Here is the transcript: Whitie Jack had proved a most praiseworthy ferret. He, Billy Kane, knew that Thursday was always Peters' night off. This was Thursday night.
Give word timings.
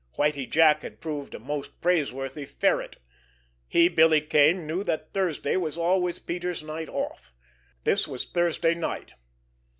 Whitie 0.17 0.47
Jack 0.47 0.81
had 0.81 0.99
proved 0.99 1.35
a 1.35 1.39
most 1.39 1.79
praiseworthy 1.79 2.45
ferret. 2.47 2.95
He, 3.67 3.87
Billy 3.87 4.19
Kane, 4.19 4.65
knew 4.65 4.83
that 4.83 5.13
Thursday 5.13 5.57
was 5.57 5.77
always 5.77 6.17
Peters' 6.17 6.63
night 6.63 6.89
off. 6.89 7.31
This 7.83 8.07
was 8.07 8.25
Thursday 8.25 8.73
night. 8.73 9.13